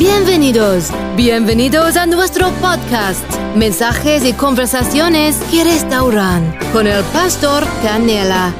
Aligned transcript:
Bienvenidos, 0.00 0.90
bienvenidos 1.14 1.94
a 1.98 2.06
nuestro 2.06 2.48
podcast, 2.52 3.22
mensajes 3.54 4.24
y 4.24 4.32
conversaciones 4.32 5.36
que 5.50 5.62
restauran 5.62 6.56
con 6.72 6.86
el 6.86 7.04
pastor 7.12 7.62
Canela. 7.82 8.54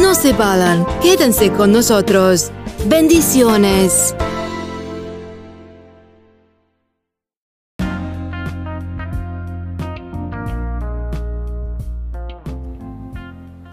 No 0.00 0.16
se 0.16 0.32
vayan, 0.32 0.84
quédense 1.00 1.52
con 1.52 1.70
nosotros. 1.70 2.50
Bendiciones. 2.88 4.16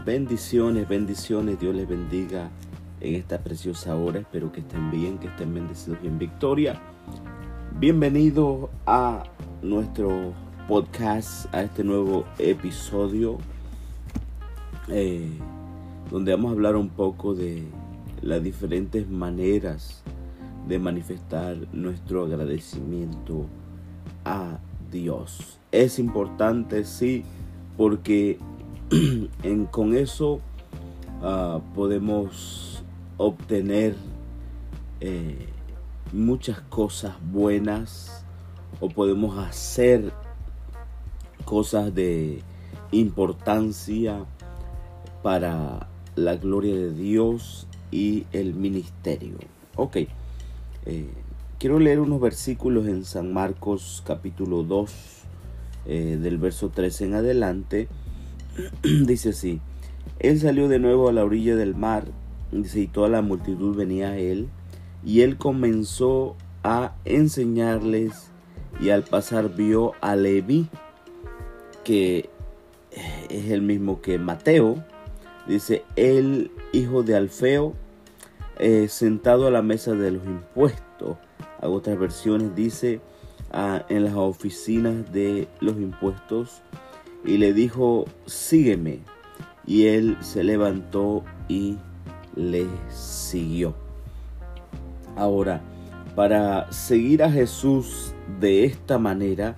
Bendiciones, 0.06 0.88
bendiciones, 0.88 1.60
Dios 1.60 1.74
les 1.74 1.88
bendiga 1.88 2.52
en 3.02 3.16
esta 3.16 3.40
preciosa 3.40 3.96
hora. 3.96 4.20
Espero 4.20 4.52
que 4.52 4.62
estén 4.62 4.92
bien, 4.92 5.18
que 5.18 5.28
estén 5.28 5.54
bendecidos 5.54 6.00
y 6.04 6.08
en 6.08 6.18
victoria. 6.18 6.82
Bienvenido 7.80 8.70
a 8.86 9.24
nuestro 9.62 10.34
podcast, 10.68 11.54
a 11.54 11.62
este 11.62 11.84
nuevo 11.84 12.26
episodio, 12.40 13.38
eh, 14.90 15.30
donde 16.10 16.32
vamos 16.32 16.50
a 16.50 16.54
hablar 16.54 16.76
un 16.76 16.90
poco 16.90 17.34
de 17.34 17.64
las 18.22 18.44
diferentes 18.44 19.08
maneras 19.08 20.02
de 20.68 20.80
manifestar 20.80 21.56
nuestro 21.72 22.26
agradecimiento 22.26 23.46
a 24.26 24.60
Dios. 24.92 25.60
Es 25.72 26.00
importante, 26.00 26.84
sí, 26.84 27.24
porque 27.78 28.40
con 29.72 29.96
eso 29.96 30.40
ah, 31.22 31.62
podemos 31.76 32.84
obtener 33.18 33.96
eh, 35.00 35.48
muchas 36.14 36.62
cosas 36.62 37.16
buenas 37.32 38.24
o 38.80 38.90
podemos 38.90 39.38
hacer 39.38 40.12
cosas 41.46 41.94
de 41.94 42.42
importancia 42.92 44.26
para 45.24 45.88
la 46.16 46.36
gloria 46.36 46.76
de 46.76 46.94
Dios 46.94 47.68
y 47.92 48.26
el 48.32 48.54
ministerio. 48.54 49.38
Ok, 49.76 49.98
eh, 50.86 51.10
quiero 51.60 51.80
leer 51.80 52.00
unos 52.00 52.20
versículos 52.20 52.88
en 52.88 53.06
San 53.06 53.34
Marcos 53.34 54.04
capítulo 54.06 54.64
2 54.64 54.92
eh, 55.86 56.18
del 56.22 56.38
verso 56.38 56.70
13 56.70 57.06
en 57.06 57.14
adelante. 57.16 57.88
dice 59.06 59.30
así, 59.30 59.62
él 60.20 60.40
salió 60.40 60.68
de 60.68 60.80
nuevo 60.80 61.10
a 61.10 61.14
la 61.14 61.24
orilla 61.24 61.56
del 61.56 61.76
mar, 61.76 62.06
dice, 62.52 62.82
y 62.82 62.88
toda 62.88 63.10
la 63.10 63.22
multitud 63.22 63.76
venía 63.76 64.10
a 64.10 64.18
él 64.18 64.50
y 65.04 65.22
él 65.22 65.38
comenzó 65.38 66.36
a 66.64 66.96
enseñarles 67.06 68.32
y 68.80 68.90
al 68.90 69.04
pasar 69.04 69.56
vio 69.56 69.94
a 70.02 70.16
Leví, 70.16 70.70
que 71.84 72.30
es 73.30 73.52
el 73.52 73.62
mismo 73.62 74.02
que 74.02 74.20
Mateo, 74.20 74.84
dice, 75.48 75.84
el 75.96 76.52
hijo 76.74 77.04
de 77.04 77.16
Alfeo, 77.16 77.74
eh, 78.60 78.88
sentado 78.90 79.48
a 79.48 79.52
la 79.52 79.62
mesa 79.62 79.94
de 79.94 80.12
los 80.12 80.26
impuestos. 80.26 81.18
A 81.62 81.70
otras 81.70 81.98
versiones 81.98 82.56
dice, 82.56 83.02
ah, 83.52 83.86
en 83.90 84.04
las 84.04 84.16
oficinas 84.16 85.12
de 85.12 85.48
los 85.60 85.78
impuestos, 85.78 86.62
y 87.26 87.38
le 87.38 87.54
dijo, 87.54 88.06
sígueme. 88.26 89.00
Y 89.66 89.88
él 89.88 90.18
se 90.22 90.44
levantó 90.44 91.24
y 91.50 91.78
le 92.38 92.68
siguió. 92.90 93.76
Ahora, 95.16 95.62
para 96.16 96.72
seguir 96.72 97.24
a 97.24 97.32
Jesús 97.32 98.14
de 98.40 98.66
esta 98.66 98.98
manera, 98.98 99.56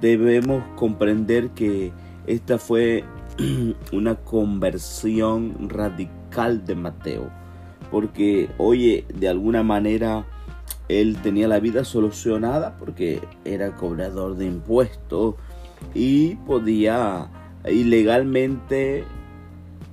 debemos 0.00 0.62
comprender 0.76 1.50
que 1.50 1.92
esta 2.26 2.58
fue 2.58 3.04
una 3.92 4.16
conversión 4.16 5.68
radical 5.68 6.64
de 6.64 6.74
Mateo. 6.74 7.30
Porque, 7.90 8.48
oye, 8.58 9.04
de 9.14 9.28
alguna 9.28 9.62
manera 9.62 10.24
él 10.88 11.16
tenía 11.22 11.48
la 11.48 11.60
vida 11.60 11.84
solucionada 11.84 12.76
porque 12.78 13.20
era 13.44 13.74
cobrador 13.74 14.36
de 14.36 14.46
impuestos 14.46 15.36
y 15.94 16.36
podía 16.36 17.28
ilegalmente 17.68 19.04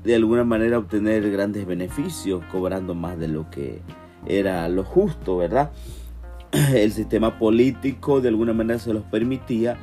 de 0.10 0.16
alguna 0.16 0.44
manera 0.44 0.80
obtener 0.80 1.30
grandes 1.30 1.68
beneficios 1.68 2.44
cobrando 2.52 2.96
más 2.96 3.20
de 3.20 3.28
lo 3.28 3.48
que 3.52 3.80
era 4.26 4.68
lo 4.68 4.84
justo, 4.84 5.38
¿verdad? 5.38 5.72
El 6.74 6.92
sistema 6.92 7.38
político 7.38 8.20
de 8.20 8.30
alguna 8.30 8.52
manera 8.52 8.80
se 8.80 8.92
los 8.92 9.04
permitía 9.04 9.78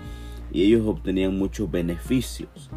y 0.52 0.64
ellos 0.64 0.82
obtenían 0.84 1.38
muchos 1.38 1.70
beneficios. 1.70 2.70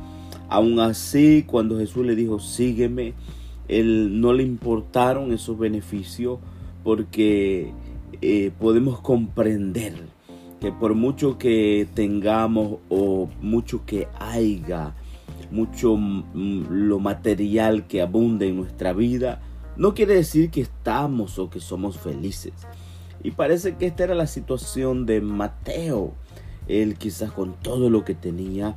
Aún 0.48 0.80
así, 0.80 1.44
cuando 1.48 1.80
Jesús 1.80 2.06
le 2.06 2.16
dijo, 2.16 2.38
sígueme, 2.38 3.16
él 3.68 4.22
no 4.22 4.32
le 4.32 4.44
importaron 4.44 5.32
esos 5.32 5.58
beneficios 5.58 6.38
porque 6.84 7.72
eh, 8.22 8.52
podemos 8.60 9.02
comprender 9.02 9.96
que 10.62 10.72
por 10.72 10.94
mucho 10.94 11.40
que 11.40 11.88
tengamos 11.96 12.78
o 12.90 13.28
mucho 13.42 13.88
que 13.88 14.08
haya, 14.20 14.94
mucho 15.52 15.96
mm, 15.96 16.68
lo 16.70 17.00
material 17.00 17.88
que 17.88 18.02
abunde 18.02 18.48
en 18.48 18.58
nuestra 18.58 18.94
vida, 18.94 19.42
no 19.78 19.94
quiere 19.94 20.14
decir 20.14 20.52
que 20.52 20.62
estamos 20.62 21.40
o 21.40 21.50
que 21.50 21.60
somos 21.60 21.98
felices. 21.98 22.54
Y 23.24 23.32
parece 23.32 23.76
que 23.76 23.88
esta 23.88 24.04
era 24.04 24.16
la 24.16 24.28
situación 24.28 25.06
de 25.06 25.22
Mateo. 25.22 26.14
Él 26.68 26.98
quizás 26.98 27.32
con 27.32 27.54
todo 27.54 27.90
lo 27.90 28.06
que 28.06 28.16
tenía 28.16 28.76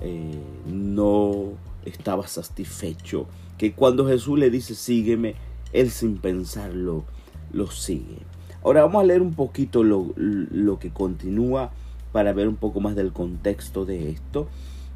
eh, 0.00 0.38
no 0.66 1.52
estaba 1.84 2.26
satisfecho. 2.26 3.26
Que 3.58 3.72
cuando 3.72 4.06
Jesús 4.06 4.38
le 4.38 4.50
dice 4.50 4.74
sígueme, 4.74 5.34
él 5.72 5.90
sin 5.90 6.18
pensarlo 6.18 7.04
lo 7.52 7.70
sigue. 7.70 8.18
Ahora 8.62 8.82
vamos 8.82 9.02
a 9.02 9.06
leer 9.06 9.22
un 9.22 9.34
poquito 9.34 9.82
lo, 9.82 10.12
lo 10.16 10.78
que 10.78 10.90
continúa 10.90 11.72
para 12.12 12.32
ver 12.32 12.48
un 12.48 12.56
poco 12.56 12.80
más 12.80 12.94
del 12.94 13.12
contexto 13.12 13.84
de 13.84 14.10
esto. 14.10 14.48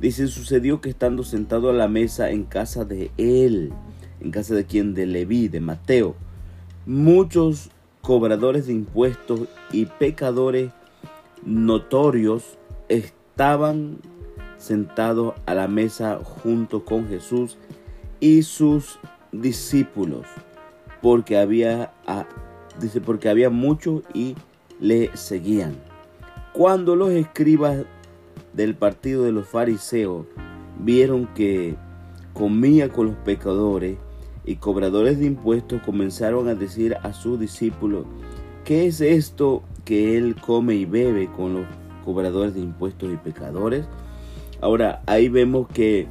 Dice, 0.05 0.29
sucedió 0.29 0.83
que 0.83 0.91
estando 0.91 1.23
sentado 1.23 1.71
a 1.71 1.73
la 1.73 1.89
mesa 1.89 2.29
en 2.29 2.45
casa 2.45 2.85
de 2.85 3.11
él, 3.17 3.73
en 4.21 4.33
casa 4.33 4.55
de 4.55 4.67
quien 4.67 4.93
de 4.93 5.07
Leví, 5.07 5.49
de 5.49 5.61
Mateo, 5.61 6.15
muchos 6.85 7.71
cobradores 8.03 8.67
de 8.67 8.75
impuestos 8.75 9.49
y 9.73 9.87
pecadores 9.87 10.73
notorios 11.43 12.59
estaban 12.91 13.97
sentados 14.59 15.37
a 15.47 15.55
la 15.55 15.69
mesa 15.69 16.21
junto 16.23 16.85
con 16.85 17.09
Jesús 17.09 17.57
y 18.21 18.43
sus 18.43 18.99
discípulos, 19.33 20.27
porque 21.01 21.39
había, 21.39 21.95
ah, 22.07 22.27
dice, 22.79 23.01
porque 23.01 23.31
había 23.31 23.49
muchos 23.49 24.03
y 24.13 24.35
le 24.81 25.17
seguían. 25.17 25.75
Cuando 26.53 26.95
los 26.95 27.09
escribas 27.09 27.87
del 28.53 28.75
partido 28.75 29.25
de 29.25 29.33
los 29.33 29.49
fariseos 29.49 30.27
vieron 30.79 31.27
que 31.35 31.77
comía 32.33 32.89
con 32.89 33.07
los 33.07 33.17
pecadores 33.17 33.99
y 34.45 34.57
cobradores 34.57 35.19
de 35.19 35.27
impuestos 35.27 35.81
comenzaron 35.83 36.49
a 36.49 36.55
decir 36.55 36.97
a 37.03 37.13
sus 37.13 37.41
discípulos, 37.41 38.05
¿qué 38.65 38.87
es 38.87 39.01
esto 39.01 39.63
que 39.85 40.19
él 40.19 40.37
come 40.41 40.75
y 40.75 40.85
bebe 40.85 41.31
con 41.33 41.55
los 41.55 41.67
cobradores 42.05 42.55
de 42.55 42.61
impuestos 42.61 43.13
y 43.13 43.17
pecadores? 43.17 43.87
Ahora, 44.61 45.03
ahí 45.07 45.29
vemos 45.29 45.69
que, 45.69 46.07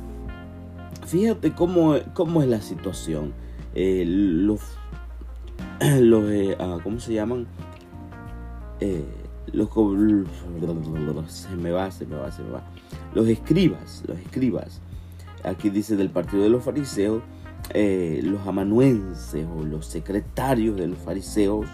fíjate 1.06 1.54
cómo, 1.54 1.96
cómo 2.14 2.42
es 2.42 2.48
la 2.48 2.62
situación. 2.62 3.34
Eh, 3.76 4.04
los, 4.08 4.62
los 6.00 6.30
eh, 6.30 6.56
ah, 6.60 6.80
¿cómo 6.84 7.00
se 7.00 7.14
llaman? 7.14 7.48
Eh, 8.80 9.04
los, 9.54 9.70
se 11.32 11.56
me 11.56 11.72
va, 11.72 11.90
se 11.92 12.06
me 12.06 12.16
va, 12.16 12.32
se 12.32 12.44
me 12.44 12.52
va. 12.52 12.64
Los 13.14 13.28
escribas, 13.28 14.04
los 14.08 14.20
escribas. 14.20 14.82
Aquí 15.44 15.70
dice 15.70 15.96
del 15.96 16.10
partido 16.10 16.44
de 16.44 16.50
los 16.50 16.64
fariseos 16.64 17.22
eh, 17.70 18.20
los 18.24 18.46
amanuenses 18.46 19.48
o 19.58 19.64
los 19.64 19.86
secretarios 19.86 20.76
de 20.76 20.88
los 20.88 20.98
fariseos 20.98 21.66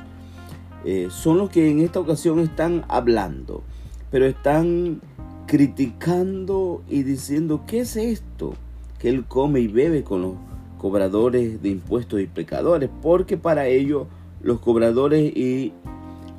eh, 0.86 1.08
son 1.10 1.40
los 1.40 1.50
que 1.50 1.70
en 1.70 1.80
esta 1.80 2.00
ocasión 2.00 2.40
están 2.40 2.86
hablando, 2.88 3.64
pero 4.12 4.26
están 4.28 5.02
criticando 5.48 6.84
y 6.88 7.04
diciendo, 7.04 7.64
¿qué 7.66 7.82
es 7.82 7.96
esto? 7.96 8.54
Que 9.00 9.10
él 9.10 9.26
come 9.26 9.62
y 9.62 9.68
bebe 9.68 10.04
con 10.04 10.22
los 10.22 10.34
cobradores 10.78 11.62
de 11.62 11.70
impuestos 11.70 12.22
y 12.22 12.28
pecadores, 12.28 12.90
porque 13.02 13.36
para 13.36 13.68
ellos 13.68 14.08
los 14.42 14.60
cobradores 14.60 15.36
y 15.36 15.74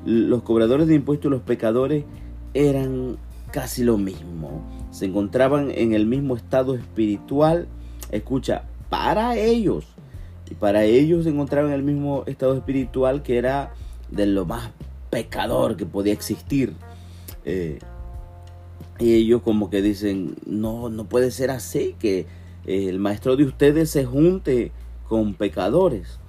los 0.05 0.43
cobradores 0.43 0.87
de 0.87 0.95
impuestos 0.95 1.27
y 1.27 1.31
los 1.31 1.41
pecadores 1.41 2.05
eran 2.53 3.17
casi 3.51 3.83
lo 3.83 3.97
mismo, 3.97 4.63
se 4.91 5.05
encontraban 5.05 5.71
en 5.71 5.93
el 5.93 6.05
mismo 6.05 6.35
estado 6.35 6.75
espiritual, 6.75 7.67
escucha, 8.11 8.63
para 8.89 9.37
ellos. 9.37 9.85
Y 10.49 10.55
para 10.55 10.83
ellos 10.83 11.23
se 11.23 11.29
encontraban 11.29 11.71
en 11.71 11.77
el 11.77 11.83
mismo 11.83 12.23
estado 12.25 12.55
espiritual 12.55 13.23
que 13.23 13.37
era 13.37 13.73
de 14.09 14.25
lo 14.25 14.45
más 14.45 14.71
pecador 15.09 15.77
que 15.77 15.85
podía 15.85 16.13
existir. 16.13 16.73
Eh, 17.45 17.79
y 18.99 19.13
ellos 19.13 19.41
como 19.41 19.69
que 19.69 19.81
dicen, 19.81 20.35
no, 20.45 20.89
no 20.89 21.05
puede 21.05 21.31
ser 21.31 21.51
así, 21.51 21.95
que 21.99 22.27
el 22.65 22.99
maestro 22.99 23.35
de 23.35 23.45
ustedes 23.45 23.89
se 23.89 24.05
junte 24.05 24.71
con 25.07 25.33
pecadores. 25.33 26.19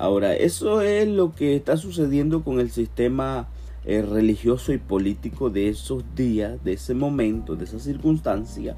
Ahora, 0.00 0.34
eso 0.34 0.80
es 0.80 1.06
lo 1.06 1.32
que 1.32 1.54
está 1.54 1.76
sucediendo 1.76 2.42
con 2.42 2.58
el 2.58 2.70
sistema 2.70 3.48
eh, 3.84 4.00
religioso 4.00 4.72
y 4.72 4.78
político 4.78 5.50
de 5.50 5.68
esos 5.68 6.02
días, 6.16 6.64
de 6.64 6.72
ese 6.72 6.94
momento, 6.94 7.54
de 7.54 7.66
esa 7.66 7.78
circunstancia. 7.78 8.76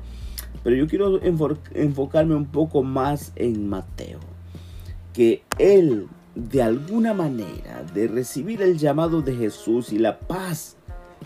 Pero 0.65 0.75
yo 0.75 0.89
quiero 0.89 1.21
enfocarme 1.23 2.35
un 2.35 2.47
poco 2.47 2.83
más 2.83 3.31
en 3.37 3.69
Mateo, 3.69 4.19
que 5.13 5.45
él 5.61 6.09
de 6.35 6.61
alguna 6.61 7.15
manera 7.15 7.85
de 7.95 8.09
recibir 8.09 8.61
el 8.61 8.77
llamado 8.77 9.23
de 9.23 9.37
Jesús 9.37 9.93
y 9.93 9.99
la 9.99 10.19
paz 10.19 10.77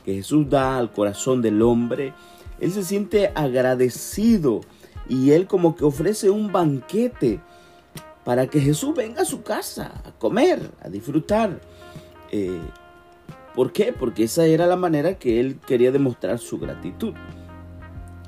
que 0.05 0.17
Jesús 0.17 0.51
da 0.51 0.77
al 0.77 0.93
corazón 0.93 1.41
del 1.41 1.63
hombre, 1.63 2.13
él 2.61 2.71
se 2.71 2.85
siente 2.85 3.33
agradecido 3.35 4.61
y 5.09 5.31
él 5.31 5.47
como 5.47 5.75
que 5.75 5.87
ofrece 5.87 6.29
un 6.29 6.53
banquete 6.53 7.41
para 8.27 8.49
que 8.49 8.61
Jesús 8.61 8.93
venga 8.93 9.23
a 9.23 9.25
su 9.25 9.45
casa 9.45 10.03
a 10.05 10.11
comer, 10.19 10.73
a 10.83 10.89
disfrutar. 10.89 11.61
Eh, 12.33 12.61
¿Por 13.55 13.71
qué? 13.71 13.93
Porque 13.93 14.25
esa 14.25 14.47
era 14.47 14.67
la 14.67 14.75
manera 14.75 15.17
que 15.17 15.39
él 15.39 15.61
quería 15.65 15.93
demostrar 15.93 16.41
su 16.41 16.59
gratitud. 16.59 17.15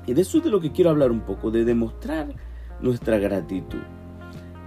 Y 0.07 0.13
de 0.13 0.21
eso 0.21 0.37
es 0.37 0.45
de 0.45 0.51
lo 0.51 0.61
que 0.61 0.71
quiero 0.71 0.89
hablar 0.89 1.11
un 1.11 1.19
poco, 1.19 1.51
de 1.51 1.65
demostrar 1.65 2.33
nuestra 2.79 3.17
gratitud. 3.17 3.81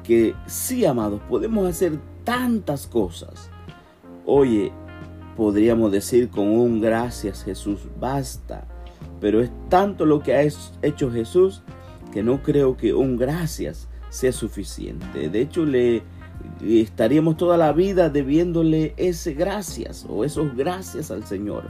Que 0.05 0.35
sí, 0.45 0.85
amados, 0.85 1.23
podemos 1.31 1.67
hacer 1.67 1.99
tantas 2.25 2.87
cosas. 2.87 3.49
Oye, 4.27 4.71
podríamos 5.35 5.91
decir 5.93 6.29
con 6.29 6.47
un 6.47 6.83
gracias 6.83 7.43
Jesús, 7.43 7.81
basta. 7.99 8.67
Pero 9.19 9.41
es 9.41 9.51
tanto 9.71 10.05
lo 10.05 10.21
que 10.21 10.35
ha 10.35 10.43
hecho 10.43 11.11
Jesús 11.11 11.63
que 12.13 12.23
no 12.23 12.43
creo 12.43 12.77
que 12.77 12.93
un 12.93 13.17
gracias 13.17 13.89
sea 14.13 14.31
suficiente. 14.31 15.31
De 15.31 15.41
hecho, 15.41 15.65
le 15.65 16.03
estaríamos 16.61 17.39
toda 17.39 17.57
la 17.57 17.73
vida 17.73 18.11
debiéndole 18.11 18.93
ese 18.99 19.33
gracias 19.33 20.05
o 20.07 20.23
esos 20.23 20.55
gracias 20.55 21.11
al 21.11 21.25
Señor. 21.25 21.65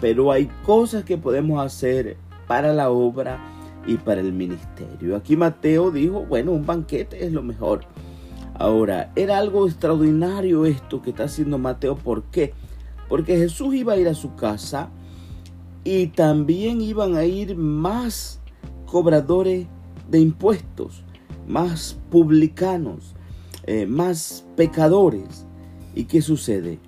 Pero 0.00 0.30
hay 0.30 0.46
cosas 0.64 1.04
que 1.04 1.18
podemos 1.18 1.60
hacer 1.64 2.16
para 2.46 2.72
la 2.72 2.90
obra 2.90 3.44
y 3.86 3.96
para 3.96 4.20
el 4.20 4.32
ministerio. 4.32 5.16
Aquí 5.16 5.36
Mateo 5.36 5.90
dijo, 5.90 6.24
bueno, 6.24 6.52
un 6.52 6.64
banquete 6.64 7.26
es 7.26 7.32
lo 7.32 7.42
mejor. 7.42 7.80
Ahora, 8.54 9.10
era 9.16 9.38
algo 9.38 9.66
extraordinario 9.66 10.66
esto 10.66 11.02
que 11.02 11.10
está 11.10 11.24
haciendo 11.24 11.58
Mateo. 11.58 11.96
¿Por 11.96 12.22
qué? 12.24 12.54
Porque 13.08 13.36
Jesús 13.36 13.74
iba 13.74 13.94
a 13.94 13.96
ir 13.96 14.06
a 14.06 14.14
su 14.14 14.36
casa 14.36 14.90
y 15.82 16.06
también 16.06 16.80
iban 16.80 17.16
a 17.16 17.24
ir 17.24 17.56
más 17.56 18.40
cobradores 18.86 19.66
de 20.08 20.20
impuestos, 20.20 21.02
más 21.46 21.98
publicanos, 22.10 23.14
eh, 23.66 23.86
más 23.86 24.44
pecadores. 24.56 25.46
¿Y 25.94 26.04
qué 26.04 26.22
sucede? 26.22 26.78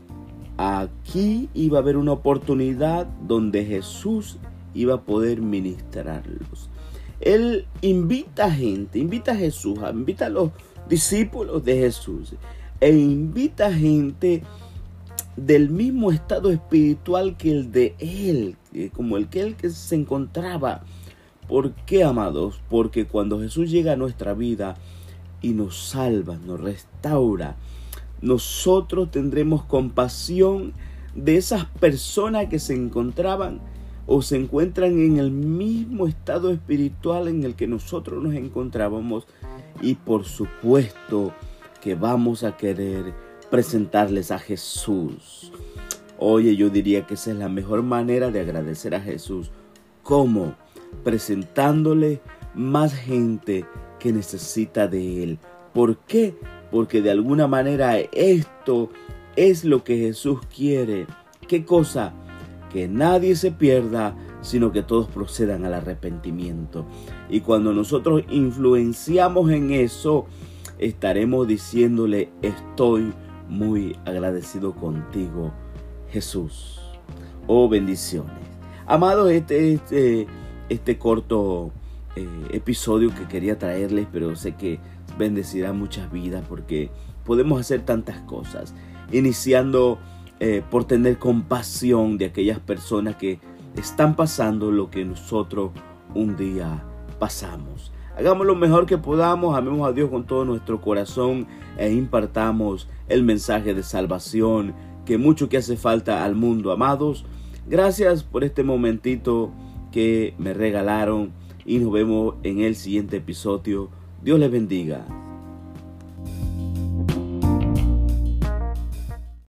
Aquí 0.57 1.49
iba 1.55 1.79
a 1.79 1.83
haber 1.83 1.97
una 1.97 2.13
oportunidad 2.13 3.07
donde 3.27 3.65
Jesús 3.65 4.39
iba 4.75 4.95
a 4.95 5.01
poder 5.03 5.41
ministrarlos. 5.41 6.71
Él 7.21 7.67
invita 7.81 8.47
a 8.47 8.51
gente, 8.51 8.99
invita 8.99 9.33
a 9.33 9.37
Jesús, 9.37 9.79
invita 9.93 10.27
a 10.27 10.31
los 10.31 10.51
discípulos 10.89 11.65
de 11.65 11.77
Jesús 11.79 12.35
e 12.81 12.91
invita 12.91 13.67
a 13.67 13.73
gente 13.73 14.43
del 15.37 15.71
mismo 15.71 16.13
estado 16.13 16.51
espiritual 16.51 17.37
que 17.37 17.51
el 17.51 17.73
de 17.73 17.95
él, 17.99 18.57
como 18.95 19.17
el 19.17 19.29
que 19.29 19.41
él 19.41 19.57
que 19.57 19.71
se 19.71 19.95
encontraba. 19.95 20.83
¿Por 21.49 21.73
qué, 21.87 22.05
amados? 22.05 22.61
Porque 22.69 23.07
cuando 23.07 23.41
Jesús 23.41 23.71
llega 23.71 23.93
a 23.93 23.97
nuestra 23.97 24.35
vida, 24.35 24.77
y 25.47 25.53
nos 25.53 25.77
salva, 25.91 26.37
nos 26.45 26.61
restaura. 26.61 27.57
Nosotros 28.21 29.11
tendremos 29.11 29.63
compasión 29.65 30.73
de 31.15 31.37
esas 31.37 31.67
personas 31.67 32.47
que 32.47 32.59
se 32.59 32.75
encontraban 32.75 33.61
o 34.07 34.23
se 34.23 34.37
encuentran 34.37 34.99
en 34.99 35.19
el 35.19 35.31
mismo 35.31 36.07
estado 36.07 36.51
espiritual 36.51 37.29
en 37.29 37.45
el 37.45 37.55
que 37.55 37.67
nosotros 37.67 38.23
nos 38.23 38.35
encontrábamos 38.35 39.27
y 39.83 39.95
por 39.95 40.25
supuesto 40.25 41.33
que 41.81 41.95
vamos 41.95 42.43
a 42.43 42.57
querer 42.57 43.15
presentarles 43.51 44.31
a 44.31 44.39
Jesús. 44.39 45.53
Oye, 46.19 46.57
yo 46.57 46.71
diría 46.71 47.07
que 47.07 47.15
esa 47.15 47.31
es 47.31 47.37
la 47.37 47.49
mejor 47.49 47.83
manera 47.83 48.31
de 48.31 48.41
agradecer 48.41 48.95
a 48.95 49.01
Jesús. 49.01 49.51
¿Cómo? 50.03 50.55
Presentándole 51.05 52.21
más 52.55 52.95
gente 52.95 53.65
que 53.99 54.13
necesita 54.13 54.89
de 54.89 55.23
Él. 55.23 55.39
¿Por 55.73 55.99
qué? 55.99 56.35
Porque 56.71 57.03
de 57.03 57.11
alguna 57.11 57.47
manera 57.47 57.99
esto 57.99 58.91
es 59.37 59.65
lo 59.65 59.85
que 59.85 59.99
Jesús 59.99 60.41
quiere. 60.55 61.07
¿Qué 61.47 61.65
cosa? 61.65 62.13
Que 62.73 62.89
nadie 62.89 63.37
se 63.37 63.53
pierda, 63.53 64.17
sino 64.41 64.73
que 64.73 64.83
todos 64.83 65.09
procedan 65.09 65.65
al 65.65 65.75
arrepentimiento. 65.75 66.87
Y 67.29 67.41
cuando 67.41 67.73
nosotros 67.73 68.23
influenciamos 68.29 69.51
en 69.51 69.71
eso, 69.73 70.27
estaremos 70.79 71.47
diciéndole, 71.47 72.31
estoy 72.43 73.13
muy 73.49 73.97
agradecido 74.05 74.75
contigo, 74.75 75.53
Jesús. 76.09 76.81
Oh, 77.47 77.69
bendiciones. 77.69 78.33
Amados, 78.87 79.31
este, 79.31 79.75
este, 79.75 80.27
este 80.69 80.99
corto 80.99 81.73
eh, 82.17 82.27
episodio 82.51 83.15
que 83.15 83.27
quería 83.27 83.59
traerles, 83.59 84.07
pero 84.13 84.35
sé 84.37 84.55
que 84.55 84.81
bendecirá 85.19 85.73
muchas 85.73 86.11
vidas 86.11 86.45
porque 86.49 86.91
podemos 87.25 87.61
hacer 87.61 87.83
tantas 87.83 88.21
cosas. 88.21 88.75
Iniciando 89.13 89.99
eh, 90.41 90.63
por 90.71 90.85
tener 90.85 91.19
compasión 91.19 92.19
de 92.19 92.27
aquellas 92.27 92.59
personas 92.59 93.17
que 93.17 93.39
están 93.77 94.17
pasando 94.17 94.71
lo 94.71 94.91
que 94.91 95.05
nosotros 95.05 95.73
un 96.15 96.37
día 96.37 96.83
pasamos. 97.19 97.93
Hagamos 98.17 98.47
lo 98.47 98.55
mejor 98.55 98.87
que 98.87 98.97
podamos, 98.97 99.57
amemos 99.57 99.87
a 99.87 99.93
Dios 99.93 100.09
con 100.09 100.27
todo 100.27 100.45
nuestro 100.47 100.81
corazón 100.81 101.47
e 101.77 101.93
impartamos 101.93 102.89
el 103.09 103.23
mensaje 103.23 103.75
de 103.75 103.83
salvación 103.83 104.75
que 105.05 105.19
mucho 105.19 105.49
que 105.49 105.59
hace 105.59 105.77
falta 105.77 106.25
al 106.25 106.35
mundo, 106.35 106.73
amados. 106.73 107.27
Gracias 107.67 108.23
por 108.23 108.45
este 108.45 108.63
momentito 108.63 109.53
que 109.97 110.35
me 110.37 110.53
regalaron 110.53 111.33
y 111.65 111.79
nos 111.79 111.91
vemos 111.91 112.35
en 112.43 112.61
el 112.61 112.77
siguiente 112.77 113.17
episodio. 113.17 113.89
Dios 114.23 114.39
les 114.39 114.51
bendiga. 114.51 115.26